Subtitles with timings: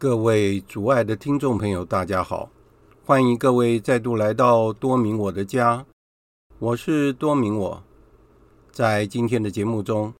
[0.00, 2.48] 各位主爱的听众朋友，大家好！
[3.04, 5.84] 欢迎各位再度来到多明我的家，
[6.58, 7.82] 我是多明我。
[8.72, 10.14] 在今天的节目中，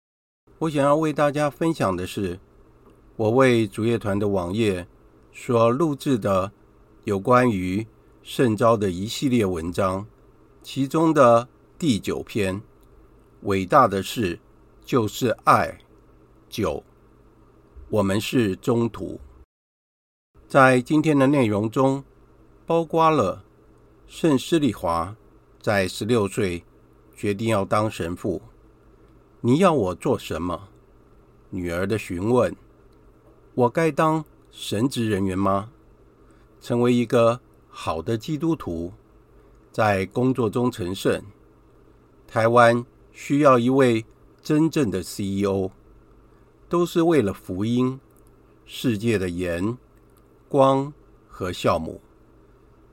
[0.58, 2.38] 我想要为大家分享的是，
[3.16, 4.87] 我为主业团的网页
[5.32, 6.52] 所录制的
[7.05, 7.87] 有关于
[8.22, 10.05] 圣招的一系列文章，
[10.62, 12.55] 其中的第九篇
[13.44, 14.38] 《伟大的事
[14.84, 15.69] 就是爱》
[16.50, 16.84] 九，
[17.88, 19.19] 我们是中途。
[20.50, 22.02] 在今天的内容中，
[22.67, 23.44] 包括了
[24.08, 25.14] 圣施礼华
[25.62, 26.64] 在十六岁
[27.14, 28.43] 决定要当神父。
[29.43, 30.70] 你要我做什么？
[31.50, 32.52] 女儿的询问：
[33.55, 35.70] 我该当神职人员吗？
[36.61, 37.38] 成为一个
[37.69, 38.93] 好的基督徒，
[39.70, 41.23] 在工作中成圣。
[42.26, 44.05] 台湾需要一位
[44.43, 45.70] 真正的 CEO，
[46.69, 48.00] 都是为了福音，
[48.67, 49.79] 世界的盐。
[50.50, 50.93] 光
[51.29, 52.00] 和酵母，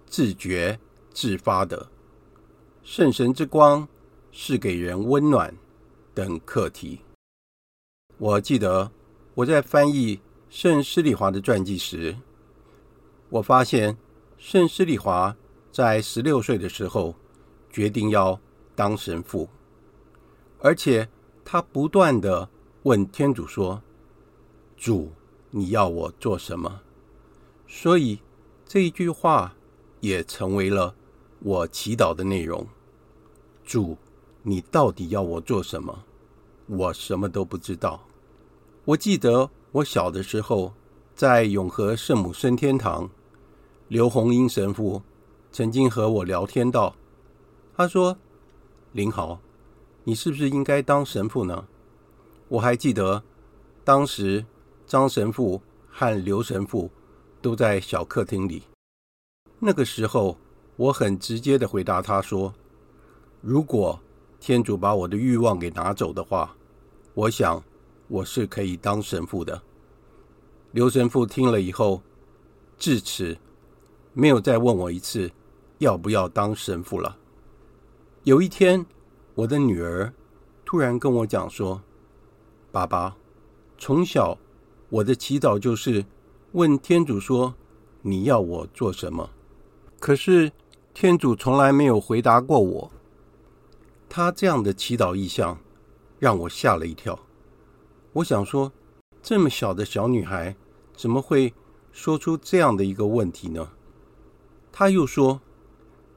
[0.06, 0.80] 自觉
[1.12, 1.90] 自发的
[2.84, 3.88] 圣神之光
[4.32, 5.52] 是给人温暖
[6.14, 7.02] 等课题。
[8.20, 8.92] 我记得
[9.34, 10.20] 我在翻译
[10.52, 12.16] 圣施利华的传记时，
[13.30, 13.98] 我发现
[14.38, 15.36] 圣施利华
[15.72, 17.16] 在十六岁的时候
[17.72, 18.40] 决定要
[18.76, 19.50] 当神父，
[20.60, 21.10] 而且
[21.44, 22.48] 他不断的
[22.84, 23.82] 问天主说
[24.78, 25.12] ：“主，
[25.50, 26.82] 你要我做什么？”
[27.68, 28.20] 所以
[28.66, 29.54] 这一句话
[30.00, 30.96] 也成为了
[31.40, 32.66] 我祈祷的内容。
[33.64, 33.98] 主，
[34.44, 36.04] 你到底要我做什么？
[36.68, 38.04] 我什么都不知道。
[38.86, 40.74] 我记得我小的时候，
[41.14, 43.10] 在永和圣母升天堂，
[43.90, 45.02] 刘洪英神父
[45.52, 46.96] 曾经和我聊天道，
[47.76, 48.18] 他说
[48.94, 49.40] ：“林豪，
[50.06, 51.68] 你是不是应该当神父呢？”
[52.50, 53.24] 我还记得
[53.84, 54.46] 当时
[54.86, 56.90] 张神父和刘神父
[57.42, 58.64] 都在小客厅里。
[59.60, 60.38] 那个时候，
[60.76, 62.54] 我很直接的回答他说
[63.42, 64.00] ：“如果
[64.40, 66.56] 天主把我的欲望给拿走的话，
[67.14, 67.64] 我想。”
[68.10, 69.62] 我是可以当神父的。
[70.72, 72.02] 刘神父听了以后，
[72.78, 73.38] 至此
[74.14, 75.30] 没有再问我一次
[75.80, 77.18] 要不要当神父了。
[78.24, 78.86] 有一天，
[79.36, 80.14] 我的女儿
[80.64, 81.82] 突然跟我讲说
[82.72, 83.18] ：“爸爸，
[83.78, 84.38] 从小
[84.88, 86.06] 我的祈祷就是
[86.58, 87.54] 问天主说
[88.02, 89.30] 你要我做什么，
[90.00, 90.52] 可是
[90.92, 92.92] 天主从来没有回答过我。”
[94.10, 95.60] 他这样的祈祷意向
[96.18, 97.20] 让我吓了一跳。
[98.12, 98.72] 我想说，
[99.22, 100.56] 这么小的小女孩
[100.96, 101.54] 怎么会
[101.92, 103.70] 说出这样的一个问题呢？
[104.72, 105.40] 他又说：“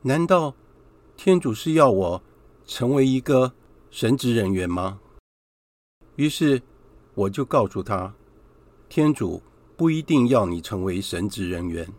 [0.00, 0.54] 难道
[1.18, 2.22] 天主是要我
[2.64, 3.52] 成为一个
[3.90, 5.00] 神职人员吗？”
[6.16, 6.62] 于是
[7.12, 8.14] 我就告诉他
[8.88, 9.42] ：“天主
[9.80, 11.90] 不一定要你成为神职人员，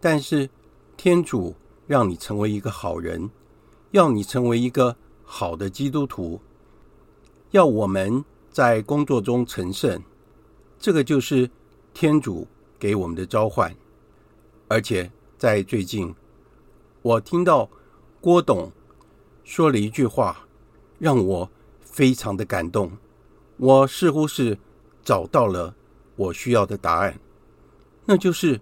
[0.00, 0.50] 但是
[0.96, 1.54] 天主
[1.86, 3.30] 让你成为一个好人，
[3.92, 6.40] 要你成为一个好的基督徒，
[7.52, 10.02] 要我们。”在工作中成圣，
[10.80, 11.48] 这个就是
[11.94, 13.72] 天主给我们的召唤。
[14.66, 16.12] 而且在最近，
[17.02, 17.70] 我听到
[18.20, 18.72] 郭董
[19.44, 20.48] 说了一句话，
[20.98, 21.48] 让我
[21.80, 22.90] 非常的感动。
[23.58, 24.58] 我似乎是
[25.04, 25.76] 找到了
[26.18, 27.18] 我需要的答案，
[28.04, 28.60] 那就是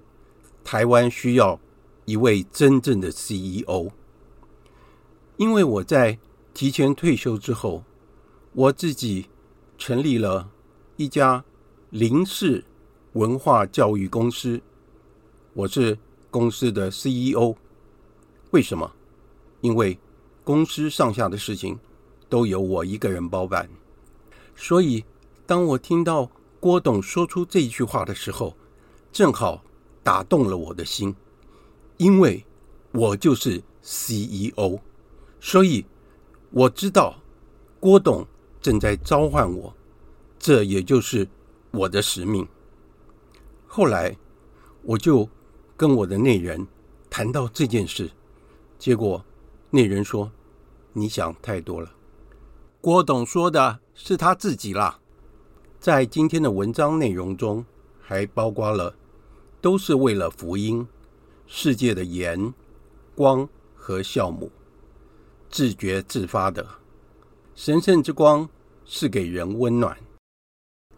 [0.62, 1.58] 台湾需要
[2.04, 3.90] 一位真正的 CEO。
[5.36, 6.16] 因为我在
[6.54, 7.82] 提前退休之后，
[8.52, 9.26] 我自己。
[9.78, 10.48] 成立了
[10.96, 11.44] 一家
[11.90, 12.64] 林氏
[13.12, 14.58] 文化教育公司，
[15.52, 15.98] 我是
[16.30, 17.54] 公司的 CEO。
[18.52, 18.90] 为什么？
[19.60, 19.98] 因为
[20.42, 21.78] 公司上下的事情
[22.30, 23.68] 都由我一个人包办。
[24.56, 25.04] 所以，
[25.44, 26.30] 当我听到
[26.60, 28.56] 郭董说出这一句话的时候，
[29.12, 29.62] 正好
[30.02, 31.14] 打动了我的心，
[31.96, 32.44] 因为
[32.92, 34.78] 我就是 CEO，
[35.40, 35.84] 所以
[36.50, 37.14] 我知道
[37.80, 38.26] 郭董。
[38.58, 39.72] 正在召唤我，
[40.40, 41.28] 这也就是
[41.70, 42.44] 我的使命。
[43.64, 44.16] 后来，
[44.82, 45.28] 我就
[45.76, 46.66] 跟我的内人
[47.08, 48.10] 谈到这件事，
[48.76, 49.25] 结果
[49.70, 50.28] 内人说
[50.92, 51.94] ：“你想太多了。”
[52.82, 54.98] 郭董说的是他自己啦。
[55.87, 57.64] 在今天的文章内容中，
[58.00, 58.93] 还包括了
[59.61, 60.85] 都是为了福音、
[61.47, 62.52] 世界的盐、
[63.14, 64.50] 光和酵母，
[65.49, 66.66] 自觉自发的
[67.55, 68.50] 神圣之光。
[68.85, 69.97] 是给人温暖。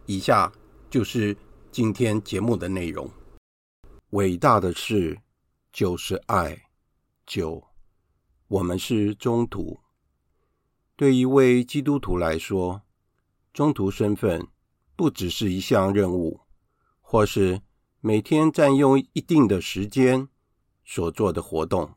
[0.07, 0.51] 以下
[0.89, 1.37] 就是
[1.71, 3.07] 今天节目的内容。
[4.09, 5.19] 伟大的事
[5.71, 6.59] 就是爱。
[7.27, 7.63] 九，
[8.47, 9.79] 我们是中途。
[10.95, 12.81] 对一位基督徒来说，
[13.53, 14.47] 中途身份
[14.99, 16.41] 不只是一项任务，
[16.99, 17.61] 或是
[18.01, 20.27] 每天占用一定的时间
[20.83, 21.95] 所做的活动。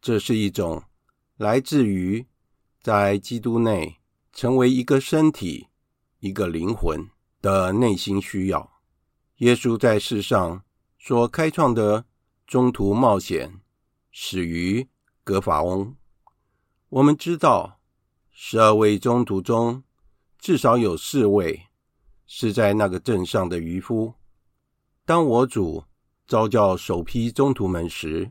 [0.00, 0.82] 这是一种
[1.36, 2.26] 来自于
[2.82, 3.98] 在基督内。
[4.32, 5.68] 成为一个身体、
[6.18, 7.08] 一个灵魂
[7.40, 8.70] 的内心需要。
[9.36, 10.62] 耶稣在世上
[10.98, 12.04] 所开创的
[12.46, 13.62] 中途冒险
[14.10, 14.86] 始于
[15.24, 15.96] 格法翁。
[16.90, 17.80] 我们知道，
[18.30, 19.84] 十二位中途中，
[20.38, 21.65] 至少有四位
[22.26, 24.14] 是在那个镇上的渔夫。
[25.04, 25.84] 当我主
[26.26, 28.30] 召叫首批宗徒们时，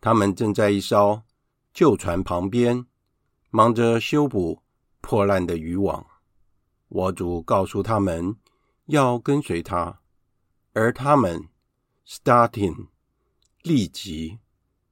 [0.00, 1.22] 他们正在一艘
[1.72, 2.86] 旧船旁边
[3.50, 4.62] 忙着修补。
[5.02, 6.04] 破烂的渔网，
[6.88, 8.36] 我主告诉他们
[8.86, 10.00] 要跟随他，
[10.72, 11.48] 而他们
[12.04, 12.88] starting
[13.62, 14.40] 立即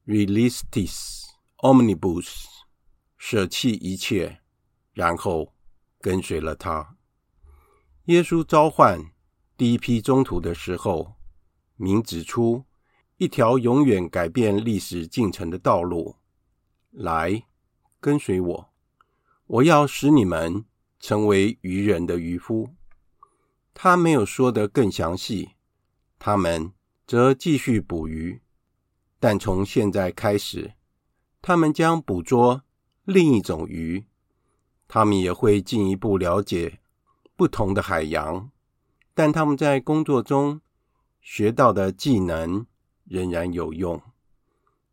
[0.05, 1.25] relistis
[1.57, 2.45] omnibus
[3.17, 4.39] 舍弃一切，
[4.93, 5.53] 然后
[5.99, 6.94] 跟随了他。
[8.05, 9.03] 耶稣召唤
[9.57, 11.15] 第一批宗徒的时候，
[11.75, 12.63] 明指出
[13.17, 16.17] 一条永远改变历史进程的道路，
[16.91, 17.45] 来
[17.99, 18.69] 跟随我。
[19.47, 20.65] 我要使你们
[20.99, 22.75] 成为渔人的渔夫。
[23.73, 25.53] 他没有说得更详细，
[26.19, 26.73] 他们
[27.07, 28.39] 则继续捕鱼，
[29.19, 30.73] 但从现在开始，
[31.41, 32.61] 他们将捕捉
[33.03, 34.05] 另一种鱼。
[34.87, 36.79] 他们也会进一步了解
[37.35, 38.49] 不同的海洋，
[39.13, 40.61] 但他们在工作中
[41.21, 42.65] 学到的技能
[43.03, 44.01] 仍然有用。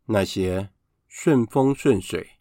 [0.05, 0.69] 那些
[1.07, 2.31] 顺风顺水、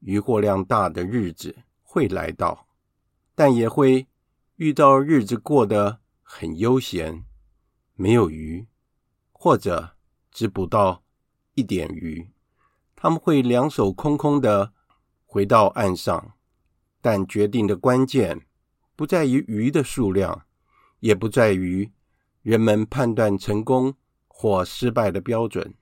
[0.00, 2.68] 渔获量大的日子会来到，
[3.34, 4.06] 但也会
[4.56, 7.24] 遇到日子过得很悠闲，
[7.94, 8.66] 没有鱼，
[9.32, 9.96] 或者
[10.30, 11.02] 只捕到
[11.54, 12.30] 一点鱼，
[12.94, 14.72] 他们会两手空空的
[15.26, 16.34] 回到岸上。
[17.04, 18.46] 但决定的关键
[18.94, 20.46] 不在于鱼的数量，
[21.00, 21.90] 也不在于
[22.42, 23.94] 人们判断成功
[24.28, 25.74] 或失败的标准。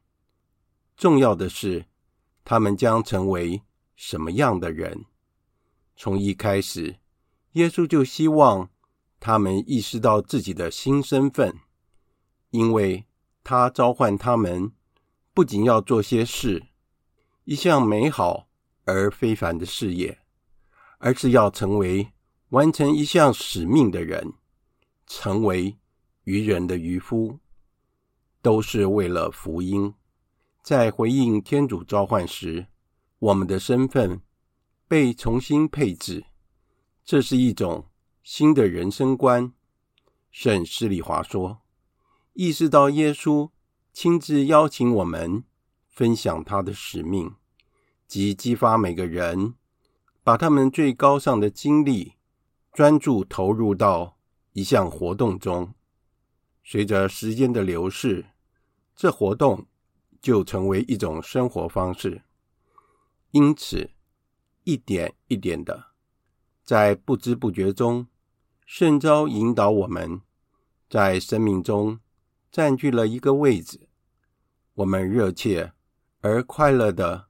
[0.97, 1.87] 重要的是，
[2.45, 3.63] 他们将成为
[3.97, 5.05] 什么样的人。
[5.97, 6.97] 从一开始，
[7.53, 8.71] 耶稣就希望
[9.19, 11.55] 他们意识到自己的新身份，
[12.51, 13.07] 因为
[13.43, 14.73] 他召唤他们，
[15.35, 16.67] 不仅要做些事，
[17.45, 18.49] 一项美好
[18.85, 20.19] 而非凡的事业。
[21.03, 22.13] 而是要成为
[22.51, 24.33] 完成一项使命的人，
[25.07, 25.77] 成为
[26.25, 27.39] 渔人的渔夫，
[28.43, 29.95] 都是为了福音。
[30.63, 32.67] 在回应天主召唤时，
[33.19, 34.21] 我们的身份
[34.87, 36.25] 被重新配置，
[37.05, 37.87] 这是一种
[38.23, 39.53] 新的人生观。
[40.31, 41.63] 圣施礼华说
[42.35, 43.51] ：“意识到耶稣
[43.93, 45.45] 亲自邀请我们
[45.89, 47.35] 分享他的使命，
[48.07, 49.55] 即激发每个人。”
[50.23, 52.13] 把他们最高尚的精力
[52.81, 54.17] 专注投入到
[54.55, 55.75] 一项活动中，
[56.65, 58.25] 随着时间的流逝，
[58.97, 59.67] 这活动
[60.23, 62.23] 就成为一种生活方式。
[63.33, 63.91] 因此，
[64.65, 65.89] 一点一点的，
[66.65, 68.07] 在不知不觉中，
[68.65, 70.23] 圣召引导我们，
[70.89, 72.01] 在生命中
[72.51, 73.91] 占据了一个位置。
[74.73, 75.75] 我们热切
[76.23, 77.27] 而快乐的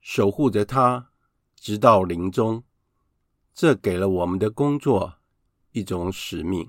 [0.00, 1.10] 守护着它。
[1.56, 2.64] 直到临终，
[3.54, 5.14] 这给了我们的工作
[5.70, 6.68] 一种使命。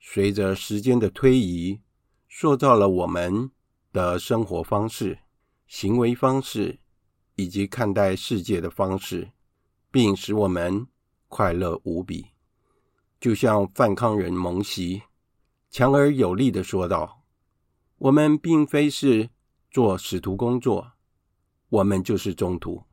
[0.00, 1.82] 随着时间的推移，
[2.28, 3.50] 塑造了我们
[3.92, 5.18] 的生活方式、
[5.66, 6.80] 行为方式
[7.36, 9.32] 以及看待世界的方式，
[9.90, 10.86] 并使我们
[11.28, 12.28] 快乐无比。
[13.20, 15.02] 就像范康人蒙西
[15.70, 17.22] 强而有力的说道
[17.98, 19.28] ：“我们并非是
[19.70, 20.92] 做使徒工作，
[21.68, 22.84] 我们就是中途。”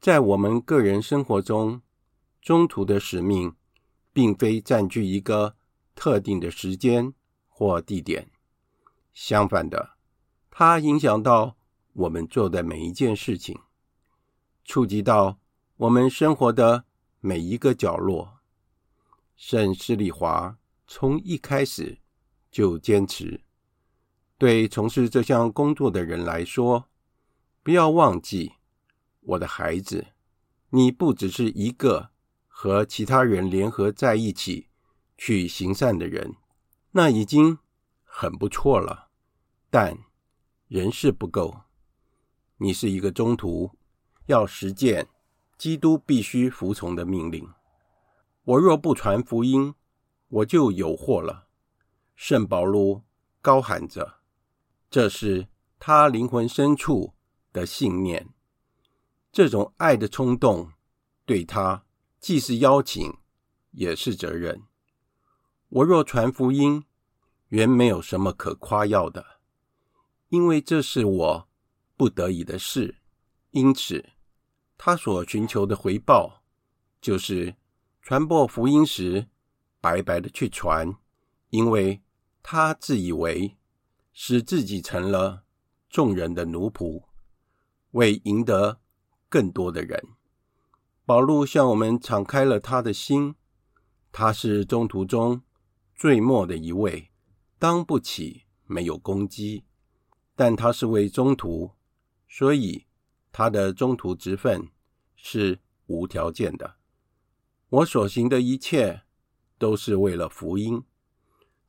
[0.00, 1.82] 在我们个人生活中，
[2.46, 3.56] 中途的使命
[4.12, 5.56] 并非占据一个
[5.96, 7.12] 特定的时间
[7.48, 8.30] 或地点。
[9.12, 9.96] 相反的，
[10.48, 11.56] 它影响到
[11.92, 13.58] 我们做的每一件事情，
[14.64, 15.40] 触及到
[15.76, 16.84] 我们生活的
[17.18, 18.38] 每一个角落。
[19.34, 21.98] 圣施礼华从一开始
[22.52, 23.40] 就坚持，
[24.38, 26.88] 对从事这项工作的人来说，
[27.64, 28.52] 不要忘记。
[29.20, 30.06] 我的孩子，
[30.70, 32.10] 你不只是一个
[32.58, 34.70] 和其他人联合在一起
[35.18, 36.36] 去行善的人，
[36.92, 37.58] 那已经
[38.02, 39.10] 很不错了。
[39.68, 39.98] 但
[40.66, 41.54] 人是不够，
[42.56, 43.72] 你是一个中途，
[44.24, 45.06] 要实践
[45.58, 47.46] 基督必须服从的命令。
[48.44, 49.74] 我若不传福音，
[50.28, 51.48] 我就有祸了。
[52.14, 53.02] 圣保禄
[53.42, 54.20] 高喊着，
[54.88, 55.48] 这是
[55.78, 57.12] 他灵魂深处
[57.52, 58.30] 的信念。
[59.30, 60.72] 这种爱的冲动，
[61.26, 61.84] 对他
[62.26, 63.18] 既是邀请，
[63.70, 64.64] 也是责任。
[65.68, 66.84] 我若传福音，
[67.50, 69.38] 原没有什么可夸耀的，
[70.30, 71.48] 因为这是我
[71.96, 72.96] 不得已的事。
[73.52, 74.04] 因此，
[74.76, 76.42] 他所寻求的回报，
[77.00, 77.54] 就是
[78.02, 79.28] 传播福音时
[79.80, 80.92] 白白的去传，
[81.50, 82.02] 因为
[82.42, 83.56] 他自以为
[84.12, 85.44] 使自己成了
[85.88, 87.04] 众人的奴仆，
[87.92, 88.80] 为赢得。
[89.28, 90.15] 更多的人，
[91.06, 93.36] 保禄向我们敞开了他的心。
[94.10, 95.40] 他是中途中
[95.94, 97.10] 最末的一位，
[97.60, 99.62] 当不起没有攻击，
[100.34, 101.70] 但他是位中途，
[102.28, 102.86] 所以
[103.30, 104.68] 他的中途职分
[105.14, 106.74] 是无条件的。
[107.68, 109.02] 我所行的一切
[109.58, 110.82] 都是为了福音，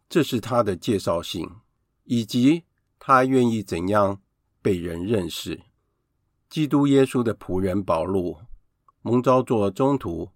[0.09, 1.47] 这是他的介绍信，
[2.05, 2.63] 以及
[2.97, 4.19] 他愿意怎样
[4.63, 5.61] 被人认识。
[6.49, 8.37] 基督耶稣的仆人保禄，
[9.07, 10.31] 蒙召做宗徒，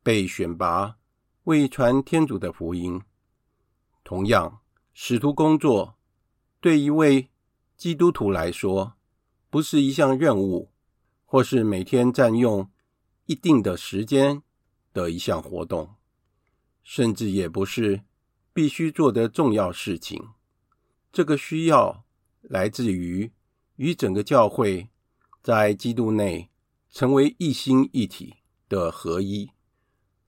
[0.00, 0.96] 被选拔
[1.42, 3.02] 为传天主的福音。
[4.04, 4.60] 同样，
[4.94, 5.98] 使徒工作
[6.60, 7.30] 对一位
[7.76, 8.94] 基督徒来说，
[9.50, 10.70] 不是一项任务，
[11.24, 12.70] 或是每天占用
[13.24, 14.40] 一定的时间
[14.92, 15.96] 的一项活动，
[16.84, 18.02] 甚至也不是
[18.52, 20.28] 必须做的重要事情。
[21.10, 22.04] 这个需要
[22.42, 23.32] 来自于
[23.74, 24.90] 与整个教会。
[25.42, 26.50] 在基督内
[26.98, 28.36] 成为一心一体
[28.70, 29.50] 的合一，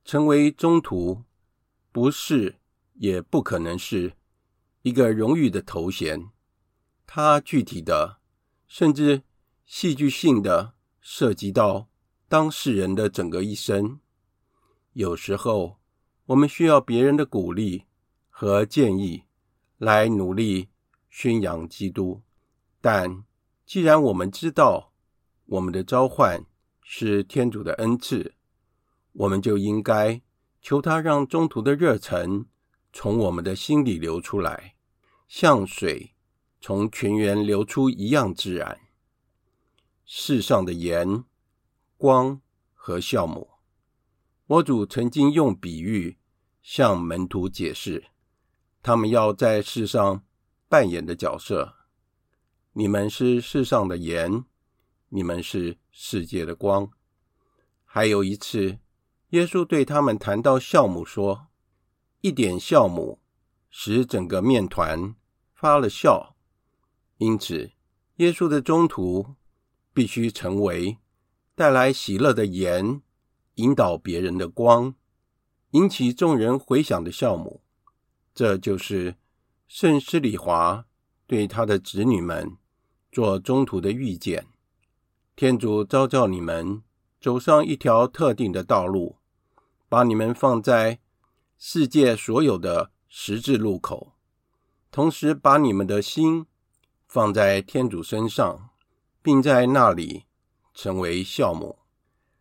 [0.05, 1.25] 成为中途，
[1.91, 2.57] 不是
[2.93, 4.13] 也不可能是
[4.83, 6.29] 一个荣誉的头衔。
[7.07, 8.19] 它具体的，
[8.67, 9.23] 甚至
[9.65, 11.89] 戏剧性的涉及到
[12.29, 14.01] 当事人的整个一生。
[14.93, 15.79] 有时候，
[16.27, 17.85] 我们需要别人的鼓励
[18.29, 19.23] 和建议
[19.79, 20.69] 来努力
[21.09, 22.21] 宣扬基督。
[22.83, 23.25] 但
[23.65, 24.93] 既然我们知道
[25.47, 26.45] 我们的召唤
[26.91, 28.35] 是天主的恩赐，
[29.13, 30.23] 我们就应该
[30.63, 32.47] 求他让中途的热忱
[32.95, 34.75] 从我们的心里流出来，
[35.29, 36.15] 像水
[36.63, 38.81] 从泉源流出一样自然。
[40.07, 41.25] 世上的盐、
[41.99, 42.41] 光
[42.73, 43.51] 和酵母。
[44.47, 46.17] 我主曾经用比喻
[46.63, 48.07] 向门徒解释，
[48.83, 50.25] 他们要在世上
[50.71, 51.75] 扮演的角色。
[52.73, 54.43] 你们是世上的盐，
[55.09, 56.91] 你们是世界的光。
[57.85, 58.79] 还有一次，
[59.31, 61.49] 耶稣对他们谈到酵母说
[62.21, 63.21] ：“一点酵母
[63.71, 65.15] 使整个面团
[65.55, 66.35] 发了酵。”
[67.19, 67.73] 因此，
[68.17, 69.35] 耶稣的中途
[69.93, 70.99] 必须成为
[71.55, 73.03] 带来喜乐的盐。
[73.55, 74.95] 引导别人的光，
[75.73, 77.61] 引起众人回响的酵母，
[78.33, 79.17] 这就是
[79.67, 80.87] 圣施礼华
[81.27, 82.57] 对他的子女们
[83.11, 84.47] 做中途的预见。
[85.39, 86.83] 天主召叫你们
[87.21, 89.19] 走上一条特定的道路，
[89.89, 90.99] 把你们放在
[91.57, 94.15] 世界所有的十字路口，
[94.91, 96.47] 同时把你们的心
[97.07, 98.71] 放在天主身上，
[99.23, 100.25] 并在那里
[100.75, 101.79] 成为酵母。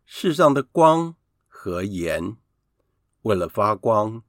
[0.04, 1.14] 世上的光
[1.48, 2.36] 和盐，
[3.22, 4.24] 为了发光、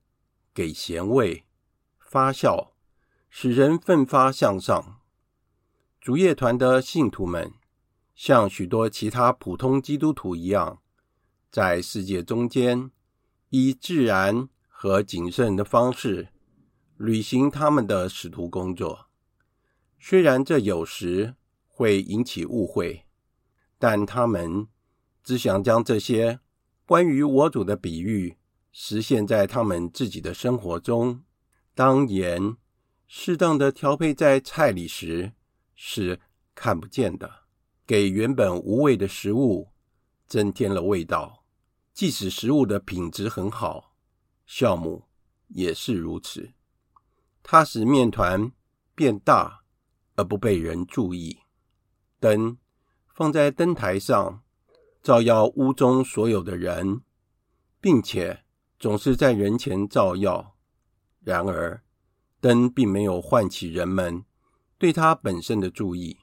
[0.52, 1.46] 给咸味、
[1.98, 2.72] 发酵，
[3.30, 5.00] 使人奋发向上。
[5.98, 7.54] 主业团的信徒们，
[8.18, 10.80] 像许多其他普通基督徒一样，
[11.52, 12.90] 在世界中间，
[13.50, 16.30] 以自然和谨慎的方式
[16.96, 19.06] 履行他们的使徒工作。
[20.00, 21.36] 虽然这有时
[21.68, 23.04] 会引起误会，
[23.78, 24.66] 但他们。
[25.22, 26.40] 只想将这些
[26.86, 28.38] 关于我主的比喻
[28.72, 31.22] 实现在他们自己的生活中。
[31.74, 32.56] 当盐
[33.06, 35.34] 适当的调配在菜里时，
[35.74, 36.18] 是
[36.54, 37.37] 看不见的，
[37.88, 39.70] 给原本无味的食物
[40.26, 41.42] 增添了味道。
[41.94, 43.94] 即使食物的品质很好，
[44.46, 45.06] 酵母
[45.48, 46.52] 也是如此。
[47.42, 48.52] 它使面团
[48.94, 49.62] 变大
[50.16, 51.38] 而不被人注意。
[52.20, 52.58] 灯
[53.14, 54.42] 放在灯台上。
[55.00, 57.00] 照耀屋中所有的人，
[57.80, 58.44] 并且
[58.78, 60.56] 总是在人前照耀。
[61.20, 61.82] 然而，
[62.40, 64.24] 灯并没有唤起人们
[64.76, 66.18] 对它本身的注意，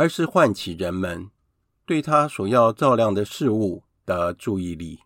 [0.00, 1.30] 而是唤起人们
[1.84, 5.00] 对他所要照亮的事物的注意力。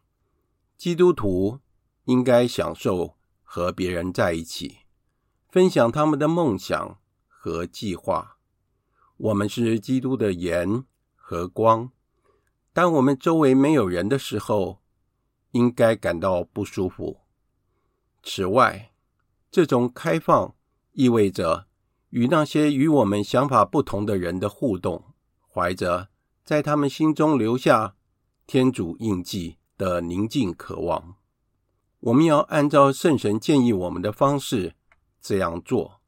[0.77, 1.59] 基督徒
[2.05, 4.83] 应该享受和别人在一起，
[5.49, 8.37] 分享他们的梦想和计划。
[9.17, 10.85] 我们是基督的盐
[11.17, 11.91] 和光。
[12.73, 14.81] 当我们周围没有人的时候，
[15.51, 17.23] 应该感到不舒服。
[18.23, 18.93] 此外，
[19.51, 20.55] 这种开放
[20.93, 21.67] 意味着
[22.15, 25.03] 与那些与我们想法不同的人的互动，
[25.53, 26.11] 怀着
[26.45, 27.97] 在他们心中留下
[28.47, 31.17] 天主印记的宁静渴望。
[31.99, 34.77] 我们要按照圣神建议我们的方式
[35.21, 36.01] 这样做。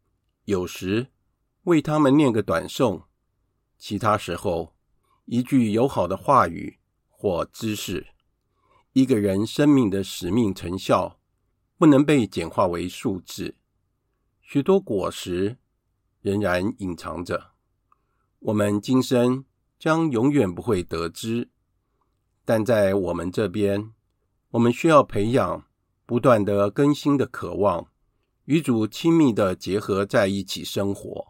[0.44, 1.08] 有时
[1.64, 3.02] 为他们念个短诵，
[3.76, 4.76] 其他时候，
[5.24, 8.06] 一句友好的话语或知识，
[8.92, 11.18] 一个人生命的使命成效
[11.76, 13.56] 不能被简化为数字。
[14.40, 15.58] 许多果实
[16.26, 17.52] 仍然隐藏着，
[18.40, 19.44] 我们今生
[19.78, 21.48] 将永远不会得知。
[22.44, 23.92] 但在我们这边，
[24.50, 25.64] 我们需要培养
[26.04, 27.86] 不断的更新的渴望，
[28.46, 31.28] 与主亲密的结合在一起生活。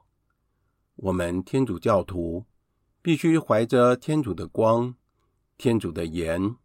[0.94, 2.46] 我们天主教徒。
[3.02, 4.96] 必须怀着天主的光、
[5.56, 6.56] 天主的盐，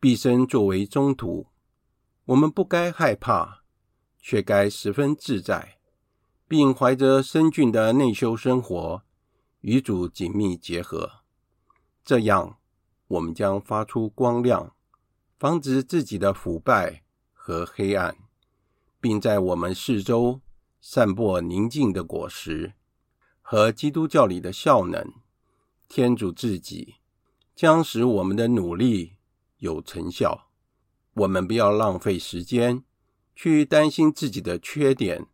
[0.00, 1.46] 毕生作为中途。
[2.24, 3.62] 我们不该害怕，
[4.18, 5.77] 却该十分自在，
[6.48, 9.02] 并怀着深峻的内修生活，
[9.60, 11.20] 与主紧密结合。
[12.02, 12.56] 这样，
[13.06, 14.74] 我们将发出光亮，
[15.38, 17.02] 防止自己的腐败
[17.34, 18.16] 和黑暗，
[18.98, 20.40] 并在我们四周
[20.80, 22.72] 散播宁静的果实
[23.42, 25.12] 和基督教里的效能。
[25.86, 26.96] 天主自己
[27.54, 29.16] 将使我们的努力
[29.58, 30.48] 有成效。
[31.14, 32.84] 我们不要浪费时间
[33.34, 35.26] 去担心自己的缺点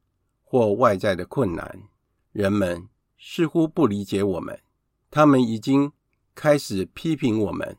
[0.55, 1.83] 或外在的困难。
[2.31, 2.89] 人们
[3.19, 4.57] 似乎不理解我们，
[5.11, 5.91] 他们已经
[6.33, 7.77] 开始批评我们。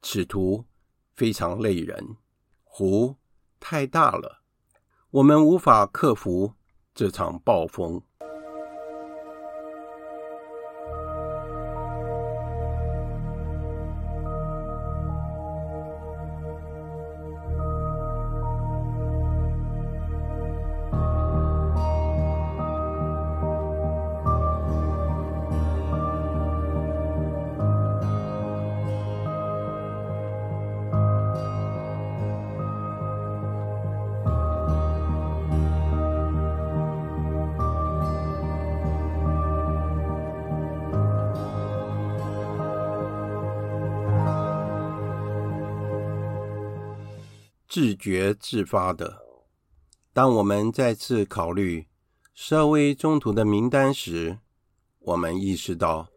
[0.00, 0.64] 此图
[1.16, 2.16] 非常累人，
[2.62, 3.16] 湖
[3.58, 4.42] 太大了，
[5.10, 6.52] 我们无法克服
[6.94, 8.00] 这场暴风。
[48.28, 49.22] 觉自发的。
[50.12, 51.86] 当我们再次考虑
[52.34, 54.38] 十二位宗徒的名单时，
[55.00, 56.08] 我们意识到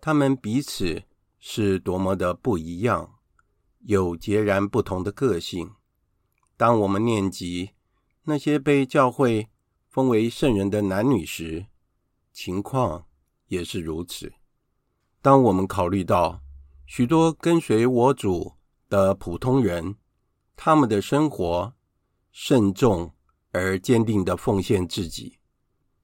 [0.00, 1.02] 他们彼此
[1.38, 3.14] 是多么的不一样，
[3.80, 5.72] 有截然不同的个性。
[6.56, 7.70] 当我们念及
[8.24, 9.48] 那些被教会
[9.88, 11.66] 封为圣人的男女时，
[12.32, 13.06] 情况
[13.48, 14.32] 也是如此。
[15.20, 16.40] 当我们考虑到
[16.86, 18.54] 许多跟随我主
[18.88, 19.96] 的普通人，
[20.56, 21.74] 他们的生活
[22.32, 23.14] 慎重
[23.52, 25.38] 而坚定地奉献自己，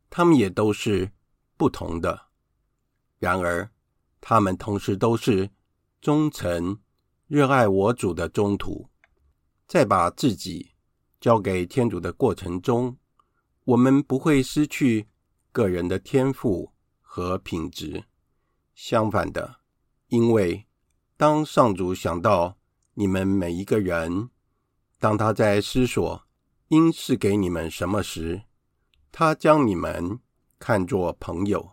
[0.09, 1.11] 他们也都是
[1.57, 2.29] 不同的。
[3.19, 3.71] 然而，
[4.21, 5.51] 他们同时都是
[6.01, 6.79] 忠诚、
[7.27, 8.89] 热爱我主的宗徒。
[9.67, 10.73] 在把自己
[11.19, 12.99] 交给天主的过程中，
[13.65, 15.09] 我们不会失去
[15.51, 18.05] 个人的天赋和品质。
[18.75, 19.61] 相反的，
[20.09, 20.67] 因为
[21.17, 22.59] 当上主想到
[22.95, 24.29] 你们每一个人，
[25.03, 26.23] 当他在思索
[26.69, 28.43] 应是给你们什么时，
[29.11, 30.21] 他将你们
[30.61, 31.73] 看作朋友。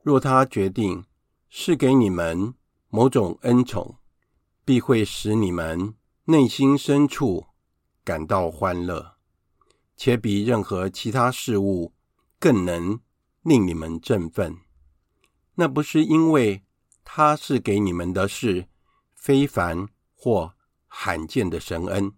[0.00, 1.04] 若他决定
[1.48, 2.54] 是给你们
[2.88, 3.96] 某种恩宠，
[4.64, 5.96] 必会使你们
[6.26, 7.46] 内心深处
[8.04, 9.16] 感到欢乐，
[9.96, 11.92] 且比任何其他事物
[12.38, 13.00] 更能
[13.42, 14.56] 令你们振奋。
[15.56, 16.62] 那不是因为
[17.02, 18.68] 他是给你们的是
[19.16, 20.54] 非凡或
[20.86, 22.14] 罕见的神恩。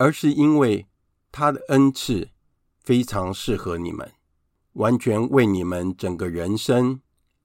[0.00, 0.86] 而是因为
[1.30, 2.30] 他的恩赐
[2.82, 4.10] 非常适合你们，
[4.72, 7.02] 完全为你们整个人生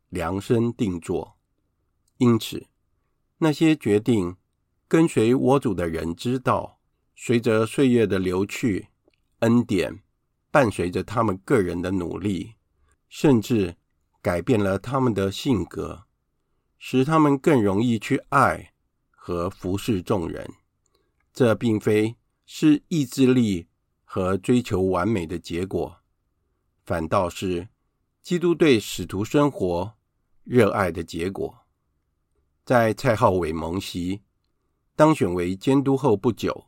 [0.07, 1.35] 量身定做。
[2.17, 2.67] 因此，
[3.39, 4.37] 那些决定
[4.87, 6.79] 跟随我主的人知道，
[7.13, 8.87] 随着岁月的流去，
[9.39, 9.99] 恩典
[10.49, 12.53] 伴随着他们个人的努力，
[13.09, 13.75] 甚至
[14.21, 16.05] 改变了他们的性格，
[16.77, 18.71] 使他们更容易去爱
[19.11, 20.49] 和服侍众人。
[21.33, 22.15] 这并非。
[22.45, 23.67] 是意志力
[24.03, 25.97] 和追求完美的结果，
[26.85, 27.69] 反倒是
[28.21, 29.93] 基督对使徒生活
[30.43, 31.65] 热爱的结果。
[32.63, 34.21] 在蔡浩伟蒙袭
[34.95, 36.67] 当选为监督后不久，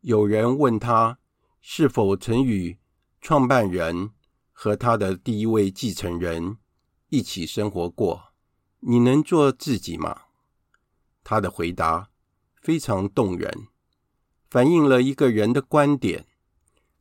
[0.00, 1.18] 有人问他
[1.60, 2.78] 是否曾与
[3.20, 4.10] 创办人
[4.52, 6.58] 和他的第一位继承人
[7.08, 8.34] 一起生活过？
[8.80, 10.22] 你能做自己吗？
[11.24, 12.10] 他的回答
[12.60, 13.68] 非常动人。
[14.48, 16.26] 反映了一个人的观点。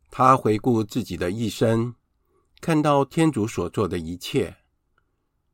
[0.09, 1.95] 他回顾自己的一生，
[2.61, 4.57] 看到天主所做的一切。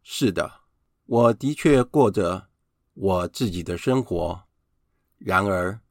[0.04, 0.62] 是的，
[1.06, 2.48] 我的确过着
[2.94, 4.44] 我自己的生活。
[5.18, 5.82] 然而，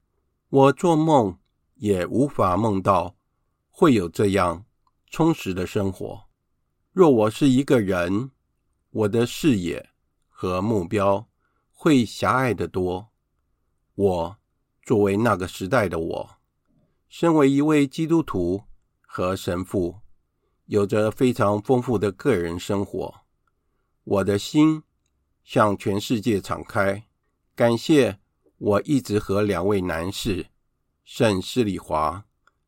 [0.48, 1.38] 我做梦
[1.76, 3.16] 也无法梦到
[3.68, 4.64] 会有这样
[5.08, 6.24] 充实的生活。
[6.92, 8.30] 若我是一个人，
[8.90, 9.90] 我的视野
[10.28, 11.28] 和目标
[11.72, 13.10] 会狭隘得多。
[13.94, 14.39] 我。
[14.90, 16.30] 作为那个时代的我，
[17.08, 18.64] 身为一位基督徒
[19.02, 20.00] 和神父，
[20.66, 23.20] 有着非常丰富的个人生活。
[24.02, 24.82] 我的心
[25.44, 27.06] 向全世界敞开，
[27.54, 28.18] 感谢
[28.58, 30.48] 我一直和两位男士
[31.04, 32.24] 圣施礼华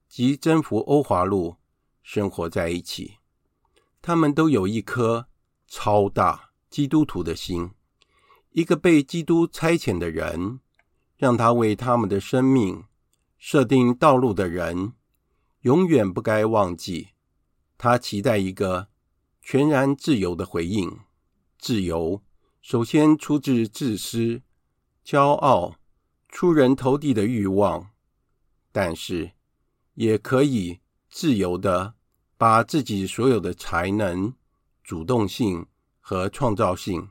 [0.09, 1.57] 及征服欧华路
[2.05, 3.17] 生活在一起。
[4.01, 5.27] 他们都有一颗
[5.67, 7.73] 超大基督徒的心，
[8.51, 10.61] 一个被基督差遣的人。
[11.23, 12.83] 让他为他们的生命
[13.39, 14.95] 设定道路的人，
[15.61, 17.11] 永远不该忘记，
[17.79, 18.89] 他期待一个
[19.41, 20.99] 全然自由的回应。
[21.61, 22.25] 自由
[22.61, 24.43] 首先出自自私、
[25.05, 25.77] 骄傲、
[26.29, 27.91] 出人头地的欲望，
[28.73, 29.31] 但是
[29.95, 31.95] 也可以自由地
[32.37, 34.35] 把自己所有的才能、
[34.83, 35.67] 主动性
[36.01, 37.11] 和创造性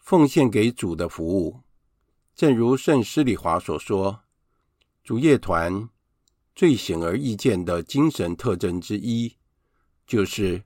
[0.00, 1.60] 奉献给主的服务。
[2.36, 4.20] 正如圣施里华所说，
[5.02, 5.88] 主业团
[6.54, 9.38] 最显而易见的精神特征之一，
[10.06, 10.62] 就是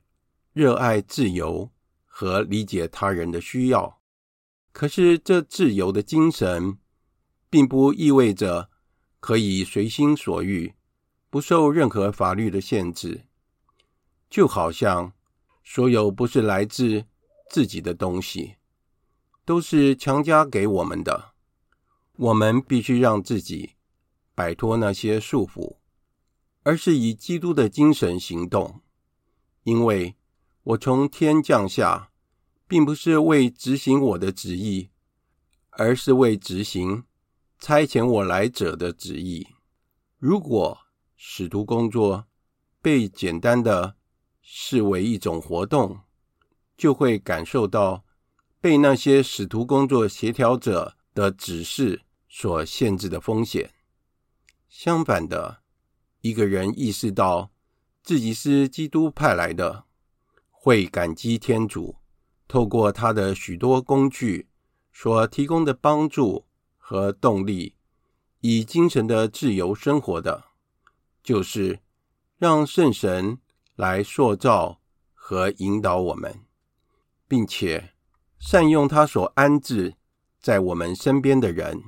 [0.53, 1.71] 热爱自由
[2.05, 4.01] 和理解他人的需要。
[4.73, 6.77] 可是，这自由的精神，
[7.49, 8.69] 并不意味着
[9.21, 10.75] 可以随心所欲，
[11.31, 13.27] 不受任何法律的限制。
[14.29, 15.13] 就好像
[15.63, 17.05] 所有不是来自
[17.49, 18.57] 自己的东西，
[19.45, 21.31] 都是强加给我们的。
[22.21, 23.77] 我们必须让自己
[24.35, 25.79] 摆脱那些束缚，
[26.63, 28.83] 而是以基督的精神行动。
[29.63, 30.15] 因为
[30.63, 32.11] 我从天降下，
[32.69, 34.91] 并不是为执行我的旨意，
[35.71, 37.05] 而是为执行
[37.59, 39.47] 差遣我来者的旨意。
[40.19, 40.77] 如果
[41.17, 42.27] 使徒工作
[42.83, 43.97] 被简单的
[44.43, 45.99] 视为一种活动，
[46.77, 48.05] 就会感受到
[48.61, 53.75] 被那些使徒工作协调者的指示所限制的风险，
[54.69, 55.63] 相反的，
[56.21, 57.51] 一个人意识到
[58.05, 59.85] 自己是基督派来的，
[60.49, 61.97] 会感激天主，
[62.47, 64.49] 透过他的许多工具
[64.93, 66.47] 所提供的帮助
[66.79, 67.75] 和动力，
[68.39, 70.45] 以精神的自由生活的，
[71.25, 71.81] 就是
[72.39, 73.39] 让圣神
[73.75, 74.81] 来塑造
[75.13, 76.45] 和引导我们，
[77.27, 77.93] 并且
[78.39, 79.97] 善用他所安置
[80.41, 81.83] 在我们身边的人。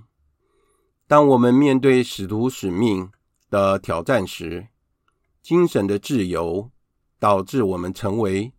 [1.12, 3.12] 当我们面对使徒使命
[3.50, 4.68] 的挑战时，
[5.42, 6.70] 精神的自由
[7.18, 8.54] 导致我们成为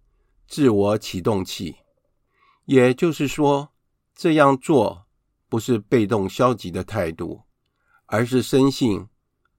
[0.48, 1.78] 自我启动器。
[2.66, 3.70] 也就是说，
[4.14, 5.08] 这样做
[5.50, 7.42] 不是被动消极的态度，
[8.06, 9.08] 而是深信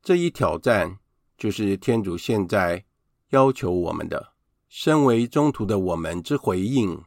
[0.01, 1.01] 这一挑战
[1.37, 2.85] 就是天主现在
[3.31, 4.35] 要求我们的。
[4.69, 7.03] 身为中途的我们之回应，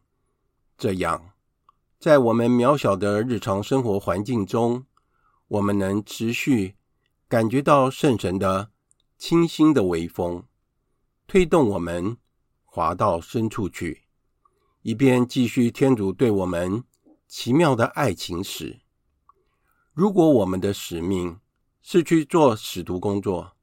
[0.78, 1.30] 这样，
[1.98, 4.84] 在我们渺小的日常生活环境中。
[5.48, 6.76] 我们能持续
[7.28, 8.72] 感觉到圣神的
[9.18, 10.44] 清新的微风，
[11.26, 12.18] 推动我们
[12.66, 14.04] 滑到深处去，
[14.82, 16.84] 以便继续天主对我们
[17.28, 18.82] 奇妙的爱情史。
[19.94, 21.40] 如果我们的使命
[21.82, 23.56] 是去做使徒工作，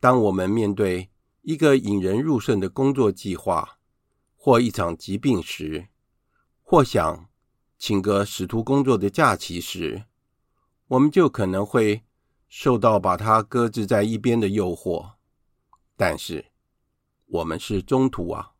[0.00, 1.10] 当我们面对
[1.42, 3.78] 一个引人入胜的工作计划，
[4.36, 5.86] 或一场疾病时，
[6.62, 7.28] 或想
[7.78, 10.04] 请个使徒工作的假期时，
[10.92, 12.02] 我们就可能会
[12.48, 15.12] 受到把它搁置在一边的诱惑，
[15.96, 16.52] 但是
[17.24, 18.52] 我们是中途啊，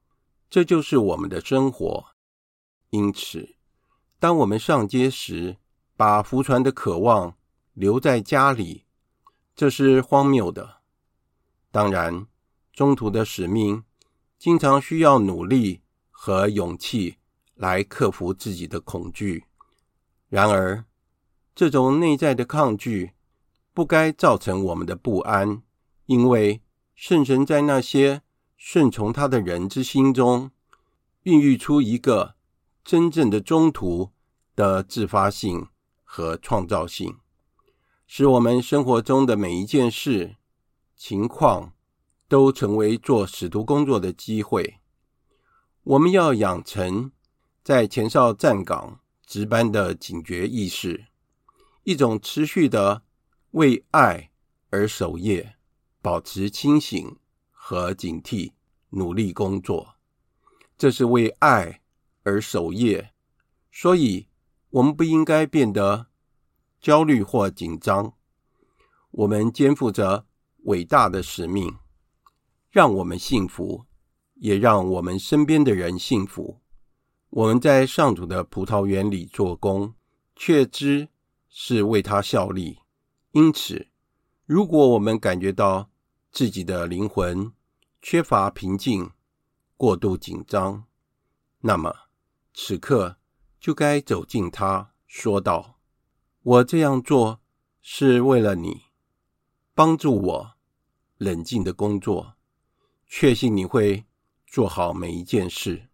[0.48, 2.06] 这就是我们的生活。
[2.88, 3.56] 因此，
[4.18, 5.58] 当我们上街时，
[5.94, 7.36] 把浮船的渴望
[7.74, 8.86] 留在家里，
[9.54, 10.78] 这是荒谬的。
[11.70, 12.26] 当然，
[12.72, 13.84] 中途的使命
[14.38, 17.18] 经常需要努力和勇气
[17.56, 19.44] 来克服自己的恐惧。
[20.30, 20.82] 然而，
[21.54, 23.12] 这种内在的抗拒
[23.74, 25.62] 不该造成我们的不安，
[26.06, 26.62] 因为
[26.94, 28.22] 圣神在那些
[28.56, 30.50] 顺从他的人之心中，
[31.24, 32.34] 孕育出一个
[32.84, 34.10] 真正的中途
[34.56, 35.68] 的自发性
[36.02, 37.16] 和创造性，
[38.06, 40.36] 使我们生活中的每一件事、
[40.96, 41.72] 情况
[42.28, 44.78] 都成为做使徒工作的机会。
[45.82, 47.12] 我们要养成
[47.62, 51.06] 在前哨站岗值班的警觉意识。
[51.84, 53.02] 一种持续的
[53.52, 54.30] 为爱
[54.70, 55.56] 而守夜、
[56.00, 57.16] 保持清醒
[57.50, 58.52] 和警惕、
[58.90, 59.96] 努力工作，
[60.78, 61.82] 这是为爱
[62.22, 63.12] 而守夜。
[63.70, 64.28] 所以，
[64.70, 66.06] 我们不应该变得
[66.80, 68.14] 焦虑或紧张。
[69.10, 70.26] 我们肩负着
[70.64, 71.78] 伟大的使命，
[72.70, 73.84] 让我们幸福，
[74.34, 76.60] 也让我们身边的人幸福。
[77.30, 79.94] 我们在上主的葡萄园里做工，
[80.36, 81.08] 却知。
[81.54, 82.78] 是为他效力，
[83.32, 83.88] 因此，
[84.46, 85.90] 如果我们感觉到
[86.30, 87.52] 自己的灵魂
[88.00, 89.10] 缺乏平静、
[89.76, 90.84] 过度紧张，
[91.60, 91.94] 那么
[92.54, 93.18] 此刻
[93.60, 95.78] 就该走近他，说道
[96.42, 97.42] ：“我这样做
[97.82, 98.84] 是为了你，
[99.74, 100.52] 帮助我
[101.18, 102.34] 冷静的工作，
[103.06, 104.06] 确信你会
[104.46, 105.90] 做好每一件事。”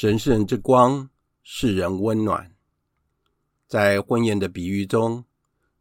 [0.00, 1.10] 神圣之光，
[1.42, 2.54] 使人温暖。
[3.68, 5.26] 在婚宴的比喻中，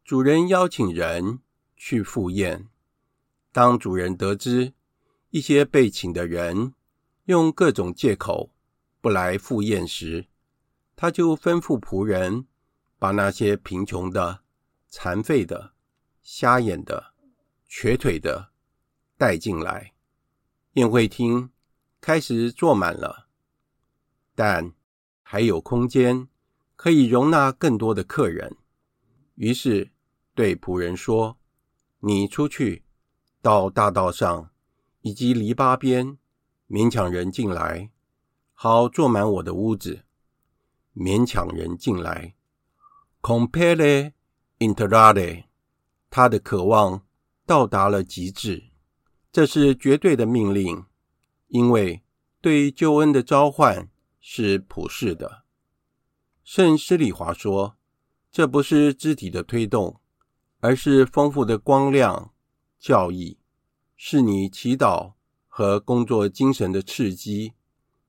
[0.04, 1.40] 主人邀请人
[1.78, 2.68] 去赴宴。
[3.54, 4.74] 当主人得知
[5.30, 6.74] 一些被请的人
[7.28, 8.52] 用各种借口
[9.00, 10.28] 不来赴宴时，
[10.98, 12.46] 他就吩咐仆人
[12.98, 14.42] 把那些贫穷的、
[14.90, 15.72] 残废的、
[16.22, 17.14] 瞎眼的、
[17.70, 18.50] 瘸腿的
[19.18, 19.94] 带进来。
[20.74, 21.52] 宴会厅
[22.02, 23.29] 开始坐满了。
[24.40, 24.72] 但
[25.22, 26.30] 还有空间
[26.78, 28.56] 可以容纳更多的客人，
[29.36, 29.92] 于是
[30.34, 31.38] 对仆人说
[32.00, 32.86] ：“你出去
[33.42, 34.50] 到大道上
[35.02, 36.18] 以及篱笆边，
[36.70, 37.92] 勉强人进来，
[38.54, 40.04] 好坐满我的屋子。
[40.96, 42.34] 勉强人进来
[43.22, 44.14] ，compelle
[44.60, 45.44] entrare，
[46.10, 47.06] 他的渴望
[47.46, 48.70] 到达了极致，
[49.34, 50.86] 这是绝对的命令，
[51.50, 52.02] 因为
[52.40, 53.90] 对救恩的召唤
[54.32, 55.44] 是普世的。
[56.44, 57.78] 圣施里华说
[58.32, 60.00] ：“这不是肢体的推动，
[60.60, 62.32] 而是丰富的光亮
[62.78, 63.40] 教义，
[63.96, 65.14] 是你祈祷
[65.48, 67.54] 和工作精神的刺激。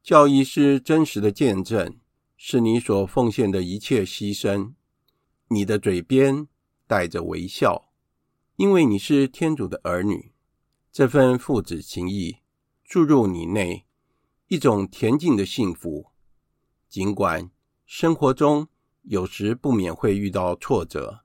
[0.03, 1.99] 教义是真实的见证，
[2.37, 4.75] 是你所奉献的一切牺牲。
[5.49, 6.47] 你的嘴边
[6.87, 7.91] 带着微笑，
[8.57, 10.35] 因为你是天主的儿女。
[10.93, 12.37] 这份父子情谊
[12.85, 13.87] 注入你内。”
[14.53, 16.10] 一种恬静的幸福，
[16.91, 17.51] 尽管
[17.87, 18.69] 生活中
[19.03, 21.21] 有时不免会遇到挫折，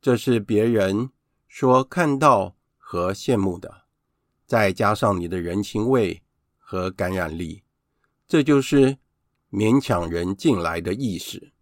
[0.00, 1.10] 这是别人
[1.48, 3.86] 所看到和羡慕的。
[4.46, 6.22] 再加上你的人情味
[6.58, 7.64] 和感染力，
[8.28, 8.98] 这就是
[9.50, 11.52] 勉强人进来的意识。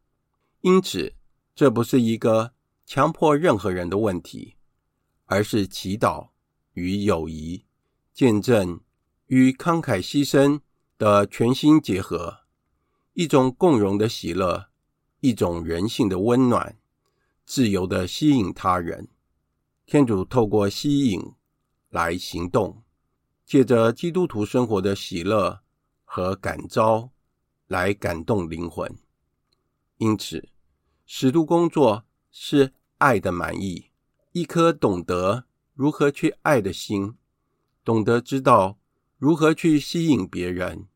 [0.60, 1.14] 因此，
[1.54, 2.52] 这不是一个
[2.84, 4.56] 强迫任何人的问题，
[5.26, 6.28] 而是祈祷
[6.72, 7.64] 与友谊
[8.12, 8.80] 见证。
[9.28, 10.60] 与慷慨牺牲
[10.98, 12.43] 的全新结合，
[13.14, 14.70] 一种共融的喜乐，
[15.20, 16.76] 一种人性的温暖，
[17.46, 19.08] 自由的吸引他人。
[19.86, 21.32] 天主透过吸引
[21.90, 22.82] 来行动，
[23.46, 25.60] 借着基督徒生活的喜乐
[26.04, 27.10] 和感召
[27.68, 28.92] 来感动灵魂。
[29.98, 30.48] 因此，
[31.06, 33.90] 使徒工作是爱的满意，
[34.32, 37.14] 一颗懂得如何去爱的心，
[37.84, 38.76] 懂得知道。
[39.18, 40.88] 如何去吸引别人？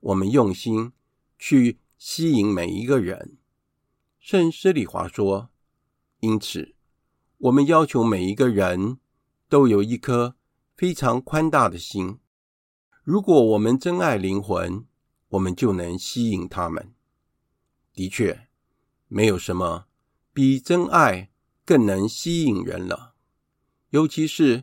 [0.00, 0.92] 我们用心
[1.44, 3.36] 去吸引每一个人。
[4.20, 5.50] 圣施礼华说
[6.22, 6.76] ：“因此，
[7.38, 8.98] 我们要求每一个人
[9.48, 10.36] 都有一颗
[10.76, 12.20] 非常宽大的心。
[13.02, 14.86] 如果我们真爱灵魂，
[15.30, 16.94] 我们就能吸引他们。
[17.92, 18.46] 的确，
[19.08, 19.86] 没有什么
[20.32, 21.32] 比真爱
[21.64, 23.14] 更能吸引人了，
[23.90, 24.62] 尤其是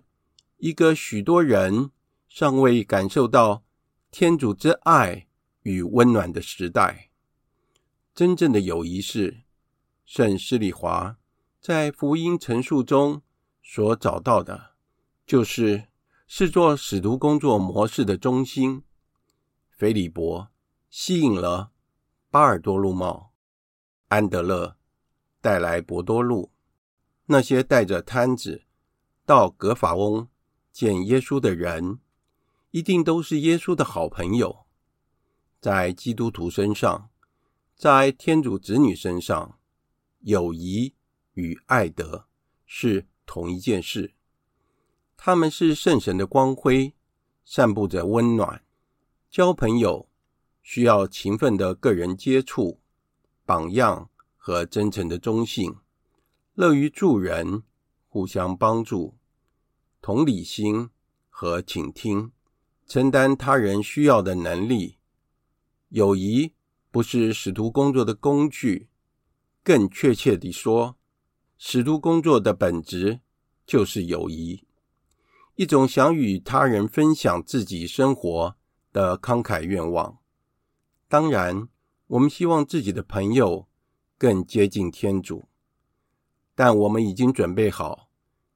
[0.59, 1.91] 一个许多人。”
[2.29, 3.63] 尚未感受到
[4.11, 5.27] 天主之爱
[5.63, 7.09] 与温暖的时代，
[8.13, 9.41] 真正的友谊是
[10.05, 11.17] 圣施里华
[11.59, 13.21] 在福音陈述中
[13.61, 14.71] 所找到的，
[15.25, 15.87] 就是
[16.25, 18.83] 视作使徒工作模式的中心。
[19.69, 20.49] 菲利伯
[20.89, 21.71] 吸引了
[22.29, 23.31] 巴尔多禄茂，
[24.07, 24.77] 安德勒
[25.41, 26.51] 带来伯多禄，
[27.25, 28.63] 那些带着摊子
[29.25, 30.27] 到格法翁
[30.71, 31.99] 见耶稣的人。
[32.71, 34.67] 一定都是耶稣的好朋友，
[35.59, 37.09] 在基督徒身上，
[37.75, 39.59] 在天主子女身上，
[40.21, 40.93] 友谊
[41.33, 42.27] 与爱德
[42.65, 44.13] 是同一件事。
[45.17, 46.93] 他们是圣神的光辉，
[47.43, 48.63] 散布着温暖。
[49.29, 50.07] 交朋友
[50.63, 52.79] 需要勤奋的个人接触、
[53.45, 55.75] 榜样和真诚的忠信，
[56.53, 57.63] 乐于助人、
[58.07, 59.17] 互相帮助、
[60.01, 60.89] 同理心
[61.29, 62.31] 和倾听。
[62.87, 64.98] 承担他人需要的能力，
[65.89, 66.53] 友谊
[66.91, 68.89] 不是使徒工作的工具，
[69.63, 70.97] 更确切地说，
[71.57, 73.21] 使徒工作的本质
[73.65, 74.63] 就是友谊，
[75.55, 78.55] 一种想与他人分享自己生活
[78.93, 80.19] 的慷慨愿望。
[81.07, 81.67] 当然，
[82.07, 83.67] 我们希望自己的朋友
[84.17, 85.49] 更接近天主，
[86.53, 88.09] 但我们已经准备好，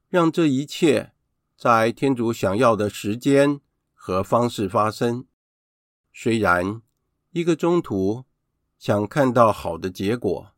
[0.08, 1.12] 让这一切
[1.56, 3.60] 在天主想要的时间
[3.92, 5.26] 和方式发生。
[6.12, 6.80] 虽然
[7.34, 8.26] 一个中途
[8.78, 10.52] 想看到好的结果，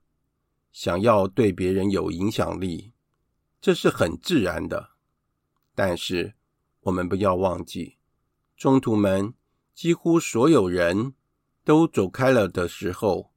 [0.71, 2.93] 想要对别人有影响力，
[3.63, 4.91] 这是很自然的。
[5.75, 6.35] 但是
[6.81, 7.97] 我们不要忘记，
[8.59, 9.33] 中途们
[9.73, 11.15] 几乎所有人
[11.65, 13.33] 都走开了的时候，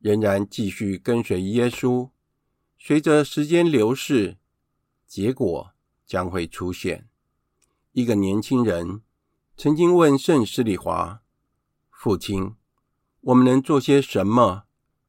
[0.00, 2.10] 仍然继续跟随耶稣。
[2.76, 4.38] 随着时间流逝，
[5.06, 5.72] 结果
[6.04, 7.08] 将会出现。
[7.92, 9.02] 一个年轻人。
[9.56, 11.22] 曾经问圣施礼华
[11.88, 12.56] ：“父亲，
[13.26, 14.64] 我们能做些什么，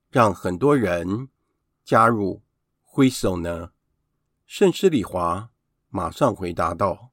[0.10, 1.28] 让很多人
[1.84, 2.42] 加入
[2.82, 3.72] 挥手呢？”
[4.48, 5.50] 圣施礼华
[5.90, 7.10] 马上回答道：“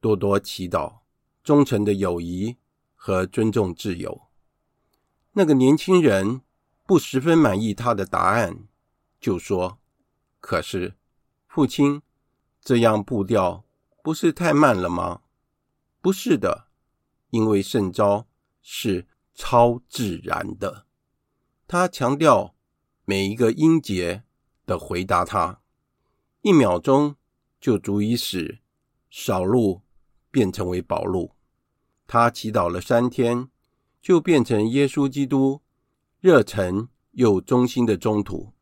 [0.00, 1.00] 多多祈祷，
[1.42, 2.56] 忠诚的友谊
[2.94, 4.28] 和尊重自由。”
[5.34, 6.42] 那个年轻人
[6.86, 8.68] 不十分满意他的答案，
[9.18, 9.80] 就说
[10.38, 10.94] ：“可是，
[11.48, 12.02] 父亲，
[12.60, 13.64] 这样步调
[14.04, 15.22] 不是太慢了吗？”
[16.00, 16.68] 不是的，
[17.30, 18.26] 因为圣招
[18.60, 20.86] 是超自然的。
[21.66, 22.54] 他强调
[23.04, 24.24] 每一个音节
[24.66, 25.60] 的回答他，
[26.42, 27.16] 一秒钟
[27.60, 28.60] 就足以使
[29.10, 29.82] 少路
[30.30, 31.34] 变成为宝路。
[32.06, 33.48] 他祈祷了三天，
[34.00, 35.62] 就变成耶稣基督
[36.20, 38.52] 热忱又忠心的宗徒。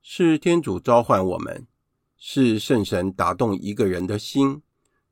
[0.00, 1.66] 是天主召唤我们，
[2.16, 4.62] 是圣神打动一个人的心。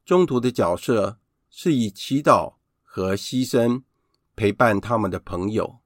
[0.05, 1.19] 中途的角色。
[1.53, 3.83] 是以祈祷和牺牲
[4.41, 5.81] 陪伴他们的朋友。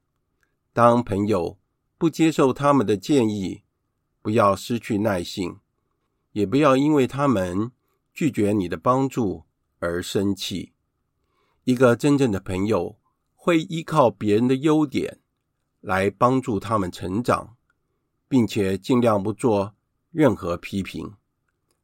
[0.73, 1.59] 当朋友
[1.99, 3.65] 不接受他们的建议，
[4.23, 5.59] 不要失去耐性，
[6.31, 7.73] 也不要因为他们
[8.13, 9.43] 拒绝你的帮助
[9.81, 10.73] 而生气。
[11.65, 12.97] 一个真正的朋友
[13.35, 15.19] 会依靠别人的优点
[15.81, 17.57] 来帮助他们成长，
[18.29, 19.75] 并且尽量不做
[20.13, 21.17] 任何批评。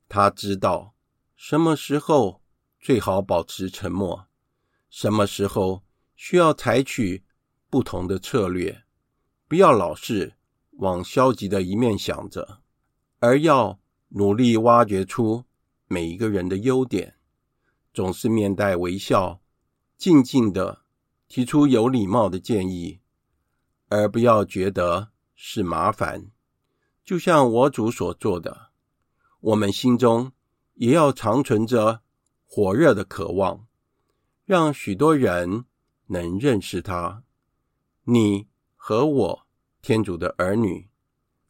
[0.09, 0.95] 他知道
[1.35, 2.41] 什么时候
[2.79, 4.29] 最好保持沉默，
[4.89, 5.83] 什么时候
[6.23, 7.25] 需要采取
[7.71, 8.83] 不同的策略。
[9.49, 10.35] 不要老是
[10.73, 12.61] 往消极的一面想着，
[13.21, 15.47] 而要努力挖掘出
[15.87, 17.17] 每一个人的优点，
[17.95, 19.41] 总是面带微笑，
[19.97, 20.83] 静静的
[21.27, 23.01] 提出有礼貌的建议，
[23.89, 26.31] 而不要觉得是麻烦。
[27.03, 28.69] 就像我主所做的。
[29.41, 30.33] 我们心中
[30.75, 32.03] 也要常存着
[32.47, 33.67] 火热的渴望，
[34.45, 35.65] 让许多人
[36.11, 37.25] 能认识他。
[38.05, 38.47] 你
[38.77, 39.47] 和我，
[39.83, 40.89] 天主的儿女，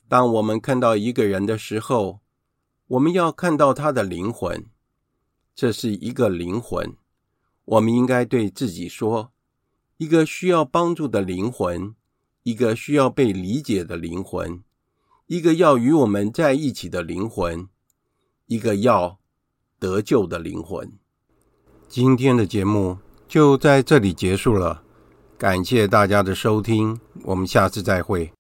[0.08, 2.20] 当我们看到一个人的时候，
[2.86, 4.66] 我们要看到他的灵魂。
[5.54, 6.96] 这是一个灵魂，
[7.64, 9.32] 我们应该对自己说：
[9.98, 11.94] 一个需要帮助的灵魂，
[12.44, 14.62] 一个需要被理解的灵魂，
[15.26, 17.68] 一个要与我们在一起的灵魂。
[18.46, 19.20] 一个要
[19.78, 20.98] 得救的灵魂。
[21.86, 22.98] 今天的节目
[23.31, 24.83] 就在这里结束了，
[25.39, 28.33] 感谢大家的收听，我们下次再会。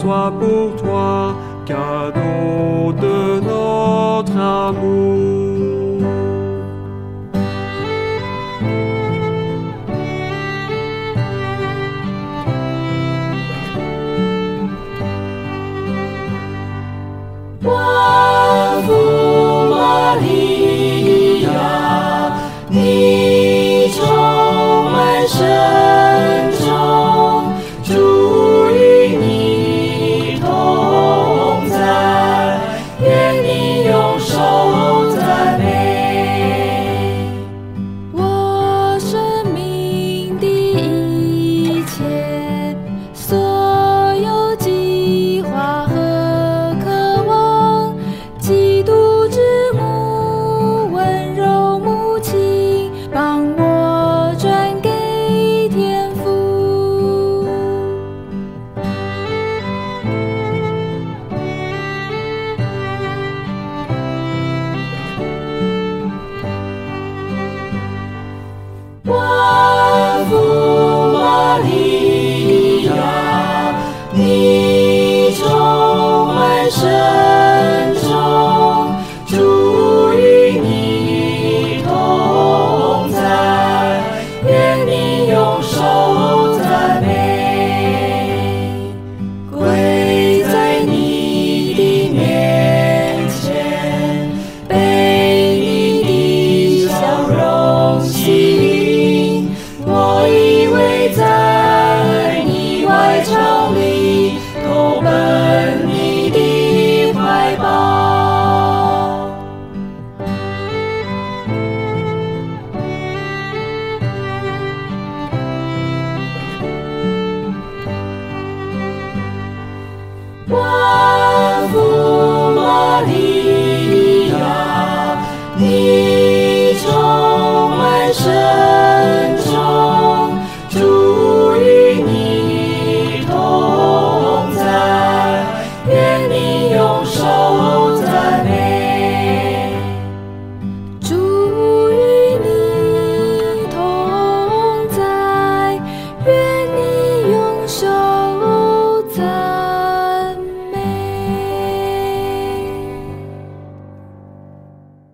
[0.00, 1.34] Soit pour toi
[1.66, 5.39] cadeau de notre amour.